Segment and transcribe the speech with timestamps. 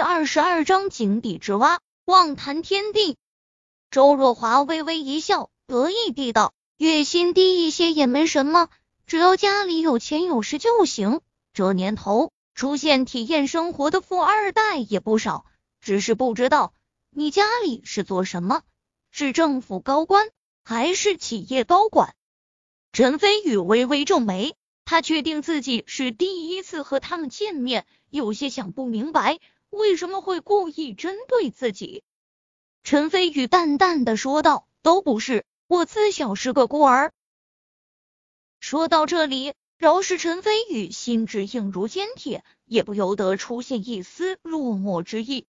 [0.00, 3.18] 第二十二章井底之蛙，妄谈天地。
[3.90, 8.70] 周若华微微一笑，得意地道：“月薪低一些也没什么，
[9.06, 11.20] 只要家里有钱有势就行。
[11.52, 15.44] 这年头，出现体验生活的富二代也不少，
[15.82, 16.72] 只是不知道
[17.10, 18.62] 你家里是做什么，
[19.10, 20.30] 是政府高官
[20.64, 22.14] 还是企业高管？”
[22.94, 24.54] 陈飞宇微微皱眉，
[24.86, 29.38] 他确定自己是第一次和他们见面，有些想不明白
[29.70, 32.02] 为什么会故意针对自己。
[32.82, 37.12] 陈飞宇淡淡的说道：“都不是，我自小是个孤儿。”
[38.60, 45.46] 说到这里，饶是陈飞宇心智硬如坚铁，也不由得出现一丝落寞之意。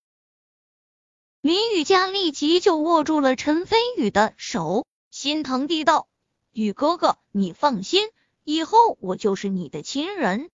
[1.42, 6.08] 林雨佳立即就握住了陈飞宇的手，心疼地道
[6.54, 8.10] ：“宇哥哥，你放心，
[8.44, 10.52] 以后我就是你的亲人。”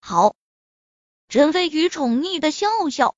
[0.00, 0.36] 好，
[1.30, 3.14] 陈飞宇宠溺的笑笑。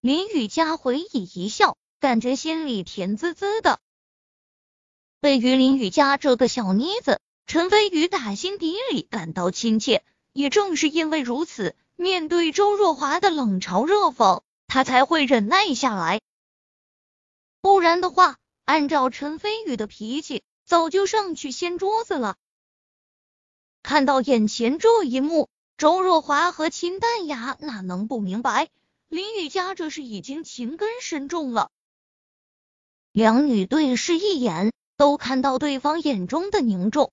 [0.00, 3.78] 林雨佳回以一笑，感觉心里甜滋滋的。
[5.20, 10.02] 对于林雨佳这个小妮子，陈飞宇打心底里感到亲切。
[10.32, 16.22] 也正是因为如此，面对周若华的冷嘲热讽，他才会忍耐下来。
[17.60, 22.36] 不然的话，按照陈飞宇的脾气，早就上去掀桌子了。
[23.82, 25.50] 看到眼前这一幕，
[25.82, 28.68] 周若华和秦淡雅哪能不明白？
[29.08, 31.72] 林雨佳这是已经情根深重了，
[33.10, 37.10] 两女对视一眼，都看到对方眼中的凝重。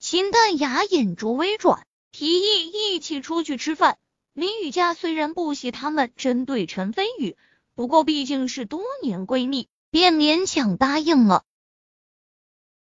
[0.00, 3.98] 秦淡雅眼珠微转，提议一起出去吃饭。
[4.32, 7.36] 林雨佳虽然不喜他们针对陈飞宇，
[7.76, 11.44] 不过毕竟是多年闺蜜，便勉强答应了。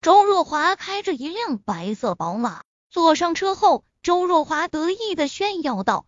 [0.03, 6.07] 周若华开着一辆白色宝马，坐上车后，周若华得意的炫耀道：“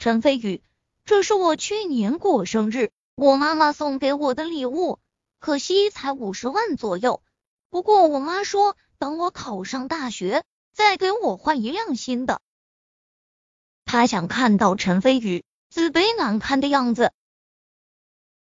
[0.00, 0.64] 陈飞宇。”
[1.06, 4.98] 这是我去年过生日，我妈妈送给我的礼物，
[5.38, 7.22] 可惜才五十万左右。
[7.70, 12.42] 不过我妈说，等我考上大学，再给我换一辆新的。
[13.84, 17.12] 她想看到陈飞宇自卑难堪的样子。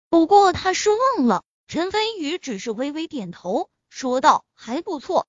[0.08, 0.88] 不过她失
[1.18, 5.28] 望了，陈飞宇只是微微点头，说道：“还不错。”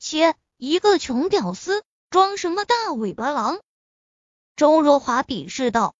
[0.00, 3.60] 切，一个穷屌丝，装什么大尾巴狼？
[4.54, 5.96] 周若华鄙视道：“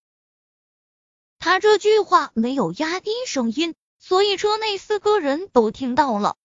[1.40, 6.36] 他这句话没有压低声音，所以车内四个人都听到了。”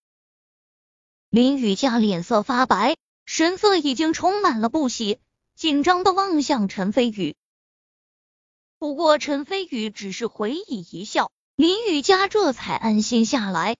[1.29, 2.97] 林雨佳脸色发白，
[3.27, 5.19] 神色已经充满了不喜，
[5.53, 7.35] 紧张的望向陈飞宇。
[8.79, 13.77] 不过陈飞宇只是回以一笑，林雨佳这才安心下来。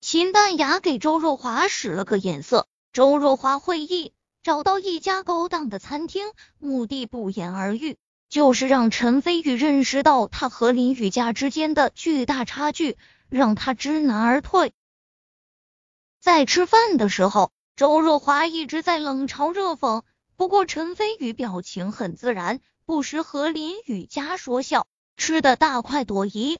[0.00, 4.14] 秦淡雅给周若华使了个眼色，周若华会意。
[4.48, 7.98] 找到一家高档的餐厅，目的不言而喻，
[8.30, 12.96] 就是让陈飞宇认识到他和林雨佳之间的巨大差距，
[13.28, 14.72] 让他知难而退。
[16.18, 20.02] 在吃饭的时候，周若华一直在冷嘲热讽，
[20.34, 24.86] 不过陈飞宇表情很自然，不时和林雨佳说笑，
[25.18, 26.58] 吃的大快朵颐。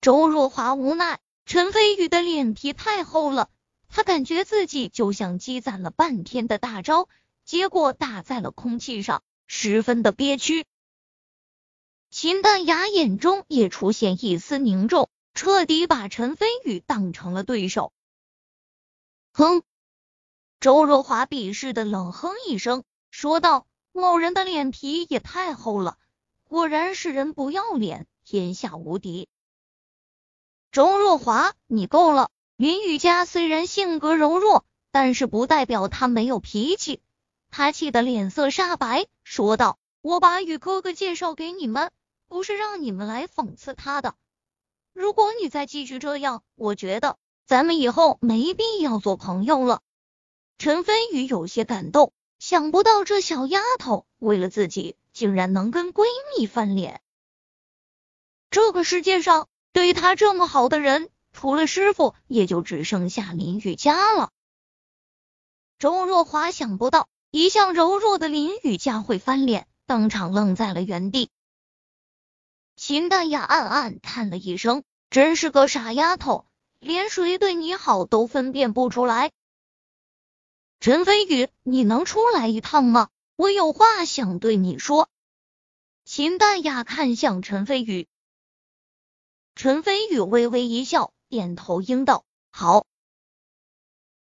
[0.00, 3.50] 周若华无奈，陈飞宇的脸皮太厚了。
[3.90, 7.08] 他感觉自己就像积攒了半天的大招，
[7.44, 10.64] 结果打在了空气上，十分的憋屈。
[12.08, 17.92] 秦淡雅眼中也出现一丝凝重，彻底把陈飞宇当成了对手。
[19.32, 19.62] 哼！
[20.60, 25.98] 周若华鄙视的冷哼一声，说道：“某人的脸皮也太厚了，
[26.44, 29.28] 果然是人不要脸，天下无敌。”
[30.70, 32.30] 周若华，你够了！
[32.60, 37.00] 林雨佳虽然性格柔弱，但是不代表她没有脾气。
[37.48, 41.90] 她气得脸色煞白，说道：“我把雨哥哥介绍给你们，
[42.28, 44.14] 不是让你们来讽刺他的。
[44.92, 47.16] 如果你再继续这样，我觉得
[47.46, 49.80] 咱们以后没必要做朋友了。”
[50.58, 56.04] 陈飞宇有些感动，想不到这小丫头为了自己，竟然能跟闺
[56.36, 57.00] 蜜翻脸。
[58.50, 61.08] 这个世界上对他这么好的人。
[61.32, 64.30] 除了师傅，也就只剩下林雨佳了。
[65.78, 71.30] 周若华想不到，一向柔弱的林雨佳会翻脸，当场愣在了原地。
[72.76, 76.46] 秦淡雅暗暗叹了一声：“真是个傻丫头，
[76.78, 79.32] 连谁对你好都分辨不出来。”
[80.80, 83.08] 陈飞宇，你能出来一趟吗？
[83.36, 85.08] 我有话想对你说。
[86.04, 88.08] 秦淡雅看向陈飞宇，
[89.54, 91.12] 陈飞宇微微一笑。
[91.30, 92.84] 点头应道：“好。”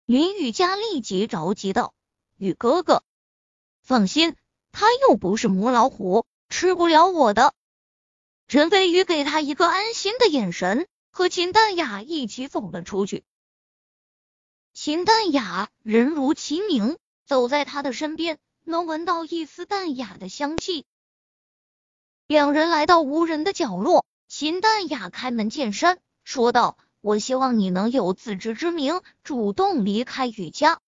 [0.06, 1.96] 林雨佳立即着急道
[2.38, 3.04] ：“雨哥哥，
[3.82, 4.36] 放心，
[4.72, 7.56] 他又不是母老虎，吃不了我的。
[8.48, 13.24] 陈飞宇给他一个安心的眼神，和秦淡雅一起走了出去。
[14.74, 20.86] 秦淡雅人如其名，走在他的身边，能闻到一丝淡雅的香气。
[22.28, 30.82] 两人来到无人的角落，秦淡雅开门见山说道：“我希望你能有自知之明，主动离开雨家。”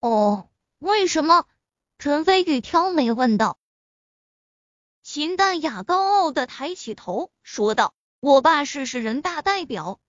[0.00, 1.46] 哦，为什么？
[1.98, 3.58] 陈飞宇挑眉问道。
[5.02, 10.00] 秦淡雅高傲的抬起头说道：“我爸是市人大代表，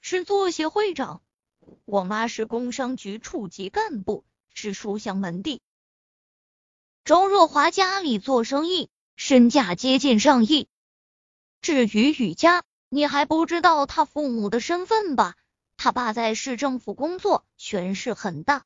[0.00, 1.20] 是作协会长；
[1.84, 5.60] 我妈是工商局处级干部，是书香门第。
[7.04, 10.68] 周若华家里做生意，身价接近上亿。
[11.60, 12.64] 至于雨佳，
[12.94, 15.34] 你还不知道他父母的身份吧？
[15.76, 18.62] 他爸在市政府工作，权势很大。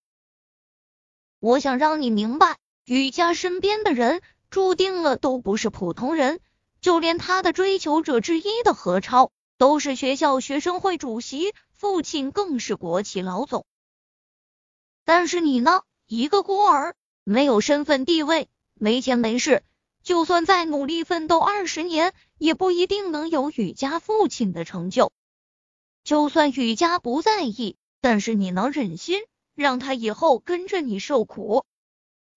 [1.40, 4.20] 我想让你明白，雨佳身边的人。”
[4.50, 6.40] 注定了都不是普通人，
[6.82, 13.64] 就连他的追求者之一的何超，都是学校学生会主席，父亲更是国企老总。
[15.04, 15.82] 但是你呢？
[16.06, 16.94] 一个孤儿，
[17.24, 19.62] 没有身份地位，没钱没势，
[20.08, 25.12] 就算再努力奋斗二十年，也不一定能有雨佳父亲的成就。
[26.02, 29.20] 就算雨佳不在意，但是你能忍心
[29.54, 31.66] 让他以后跟着你受苦？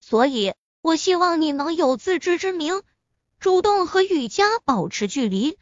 [0.01, 0.53] 所以。
[0.81, 2.81] 我希望你能有自知之明，
[3.39, 5.57] 主动和雨佳保持距离。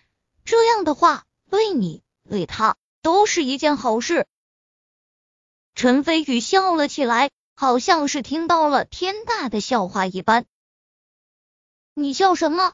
[0.45, 4.25] 这样的话，对你对他都是一件好事。
[5.75, 10.47] 陈飞宇笑了起来，好像是听到了天大的笑话一般。
[12.01, 12.73] 你笑什么？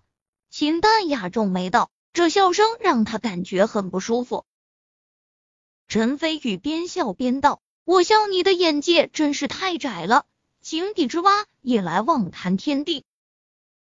[0.49, 4.45] 秦淡雅皱眉道，这笑声让他感觉很不舒服。
[5.87, 10.25] 陈飞宇边笑边道：“我笑你的眼界真是太窄了。”
[10.61, 13.03] 井底之蛙也来妄谈天地。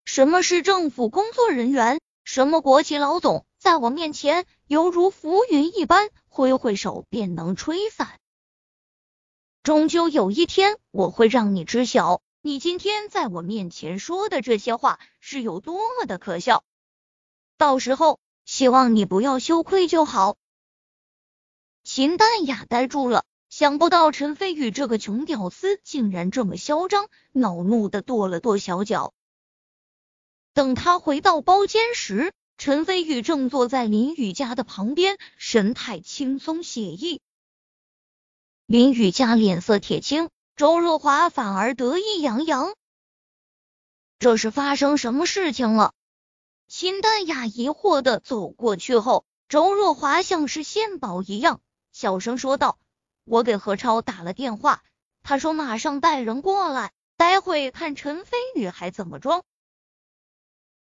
[0.05, 1.99] 什么是政府工作人员？
[2.23, 3.45] 什么国企老总？
[3.59, 8.19] 在我面前犹如浮云一般，挥挥手便能吹散。
[9.61, 16.65] 终究有一天，我会让你知晓，你今天在我面前说的这些话是有多么的可笑。
[17.55, 20.35] 到时候，希望你不要羞愧就好。
[21.85, 23.23] 秦淡雅呆住了。
[23.49, 29.13] 想不到陈飞宇这个穷屌丝竟然这么嚣张，恼怒的跺了跺小脚。
[30.53, 37.21] 等他回到包间时，陈飞宇正坐在林雨佳的旁边，神态轻松写意。
[38.65, 42.75] 林雨佳脸色铁青，周若华反而得意洋洋。
[44.19, 45.93] 这是发生什么事情了？
[46.67, 51.59] 秦淡雅疑惑的走过去后，周若华像是献宝一样，
[51.91, 52.77] 小声说道。
[53.25, 54.83] 我给何超打了电话，
[55.23, 59.43] 他说马上带人过来，待会看陈飞宇还怎么装。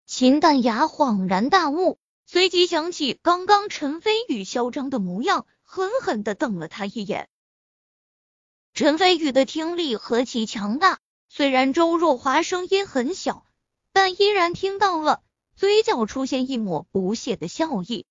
[0.07, 7.29] 秦淡雅恍然大悟，随即想起刚刚陈飞宇嚣张的模样，狠狠的瞪了他一眼。
[8.73, 13.45] 陈飞宇的听力何其强大，虽然周若华声音很小，
[13.91, 15.21] 但依然听到了，
[15.55, 18.05] 嘴角出现一抹不屑的笑意。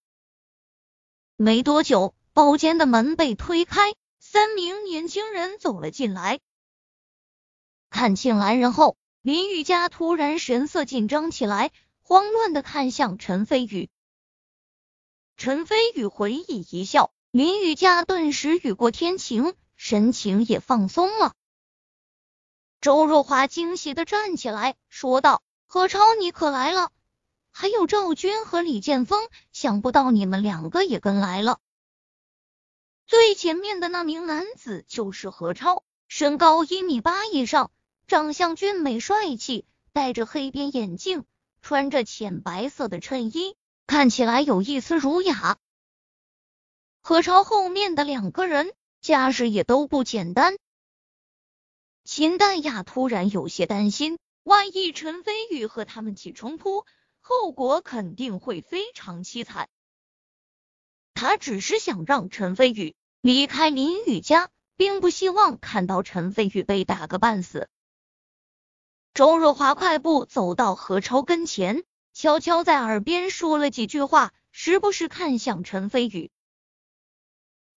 [1.37, 3.95] 没多久，包间的门被推开。
[4.21, 6.41] 三名年轻人走了进来，
[7.89, 11.71] 看清来人后，林雨佳突然神色紧张起来，
[12.03, 13.89] 慌乱的看向陈飞宇。
[15.39, 21.35] 陈飞宇回忆一笑，林雨佳顿时雨过天晴，神情也放松了。
[22.81, 26.91] 周若华惊喜的站起来，说道：“何超，你可来了！
[27.53, 31.61] 还有赵军和李剑锋，想不到你们两个也跟来了。”
[33.07, 37.71] 最前面的那名男子就是何超，身高一米八以上，
[38.09, 41.25] 长相俊美帅气，戴着黑边眼镜，
[41.63, 43.57] 穿着浅白色的衬衣，
[43.87, 45.57] 看起来有一丝儒雅。
[47.01, 50.57] 何超后面的两个人家世也都不简单。
[52.05, 56.85] 秦淡雅突然有些担心，万一陈飞宇和他们起冲突，
[57.21, 59.69] 后果肯定会非常凄惨。
[61.15, 67.69] 他只是想让陈飞宇离开林雨家，并不希望看到陈飞宇被打个半死。
[69.15, 76.31] 周若华快步走到何超跟前，悄悄在耳边说了几句话，时不时看向陈飞宇。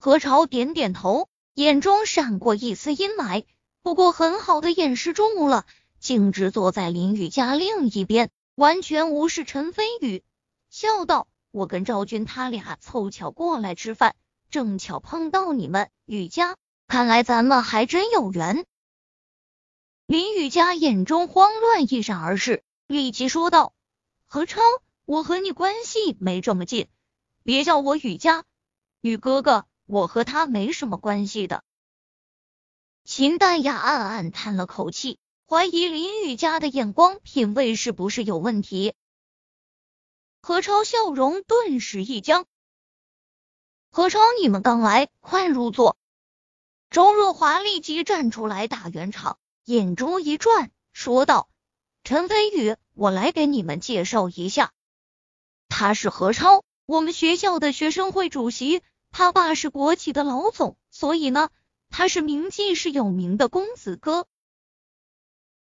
[0.03, 3.45] 何超点点头，眼中闪过一丝阴霾，
[3.83, 5.67] 不过很好的掩饰住了，
[5.99, 10.25] 径直坐在林雨家另一边，完全无视陈飞宇，
[10.71, 11.29] 笑道。
[11.51, 14.17] 我跟赵军他俩凑巧过来吃饭，
[14.51, 18.65] 正巧碰到你们雨佳，看来咱们还真有缘。
[20.07, 23.75] 林雨佳眼中慌乱一闪而逝，立即说道
[24.25, 24.63] ：“何超，
[25.05, 26.89] 我和你关系没这么近，
[27.43, 28.45] 别叫我雨佳，
[29.03, 31.65] 雨哥哥，我和他没什么关系的。”
[33.05, 38.95] 秦淡雅暗暗叹了口气，怀疑林雨佳的眼光品味是不是有问题。
[40.41, 42.47] 何超笑容顿时一僵。
[43.91, 45.97] 何超，你们刚来，快入座。
[46.91, 51.49] 周若华立即站出来打圆场，眼珠一转，说道
[52.05, 54.73] ：“陈飞宇，我来给你们介绍一下，
[55.69, 61.51] 他是何超，我们学校的学生会主席，他爸是国企的老总，所以呢。”
[61.93, 64.29] 他是名记是有名的公子哥，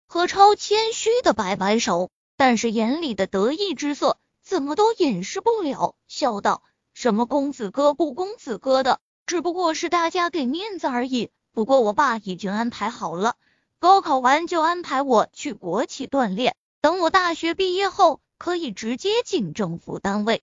[0.07, 6.63] 何超谦虚的摆摆手，但是眼里的得意之色怎么都掩饰不了，笑道
[6.95, 11.29] ：“什么公子哥不公子哥的，只不过是大家给面子而已。
[11.51, 13.35] 不过我爸已经安排好了，
[13.77, 20.41] 高考完就安排我去国企锻炼，等我大学毕业后可以直接进政府单位。”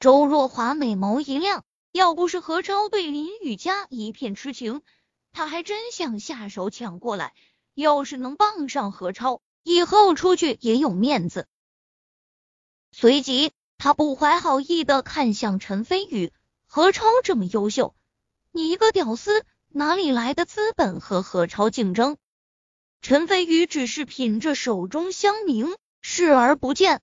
[0.00, 1.64] 周若华美眸一亮。
[1.90, 4.82] 要不是何超对林雨佳一片痴情，
[5.32, 7.34] 他还真想下手抢过来。
[7.74, 11.48] 要是能傍上何超，以后出去也有面子。
[12.92, 16.30] 随即，他不怀好意的看向陈飞宇
[16.68, 17.96] ：“何超这么优秀，
[18.52, 22.18] 你一个屌丝哪里来的资本和何超竞争？”
[23.00, 27.00] 陈飞宇只是品着手中香茗，视而不见。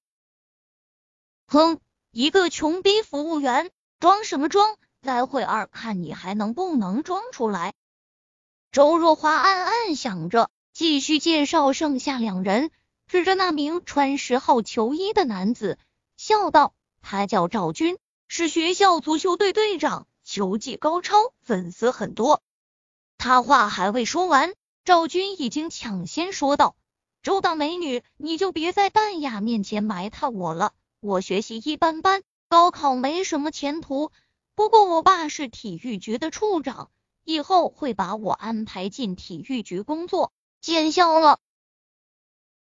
[1.47, 1.79] 哼，
[2.17, 3.69] 一个穷逼服务员。
[3.99, 4.77] 装什么装？
[5.01, 7.73] 待会儿看你还能不能装出来。
[8.71, 12.71] 周若华暗暗想着，继续介绍剩下两人，
[13.05, 15.77] 指着那名穿十号球衣的男子，
[16.15, 17.97] 笑道：“他叫赵军，
[18.29, 22.41] 是学校足球队队长，球技高超，粉丝很多。”
[23.19, 24.53] 他话还未说完，
[24.85, 26.77] 赵军已经抢先说道
[27.23, 30.71] ：“周大美女，你就别在淡雅面前埋汰我了，
[31.05, 34.11] 我学习一般般。”高考没什么前途，
[34.53, 36.91] 不过我爸是体育局的处长，
[37.23, 40.31] 以后会把我安排进体育局工作，
[40.61, 41.39] 见笑了。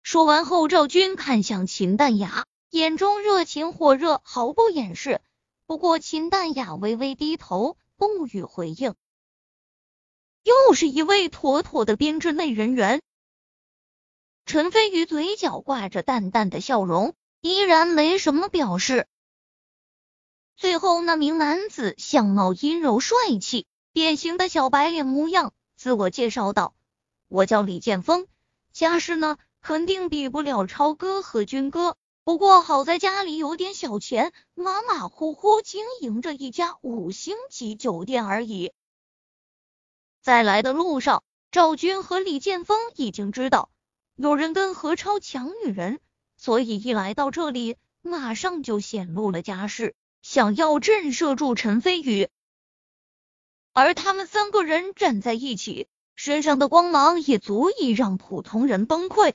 [0.04, 5.20] 说完后，赵军看向秦淡雅，眼中热情火热，毫不掩饰。
[5.66, 8.94] 不过秦淡雅微微低头，不予回应。
[10.44, 13.02] 又是一位妥妥的编制内人员。
[14.46, 17.16] 陈飞宇嘴角挂着淡淡的笑容，
[17.46, 19.06] 依然没什么表示。
[20.58, 26.74] 最后，那名男子相貌阴柔帅气，典型的小白脸模样，自我介绍道
[27.30, 28.26] ：“我叫李剑锋，
[28.74, 38.72] 家世呢肯定比不了超哥和军哥，不过好在家里有点小钱，马马虎虎经营着一家五星级酒店而已。”
[40.24, 43.70] 在来的路上，赵军和李剑锋已经知道
[44.16, 46.00] 有人跟何超抢女人，
[46.46, 49.96] 所以一来到这里，马上就显露了家世。
[50.22, 52.30] 想要震慑住陈飞宇，
[53.74, 59.34] 而他们三个人站在一起，身上的光芒也足以让普通人崩溃。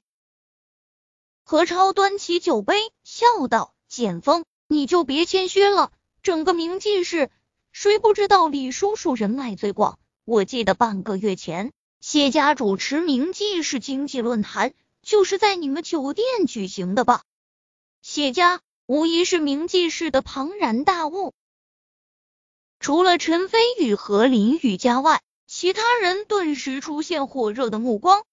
[1.42, 5.90] 何超端起酒杯，笑道：“简风，你就别谦虚了，
[6.22, 7.28] 整个明记市，
[7.72, 9.98] 谁不知道李叔叔人脉最广？
[10.24, 17.22] 我记得半个月前，谢家主持明记市经济论坛，就是在你们酒店举行的吧？
[18.02, 21.32] 谢家。”无疑是铭记市的庞然大物。
[22.80, 28.24] 除了陈飞宇和林雨佳外，其他人顿时出现火热的目光。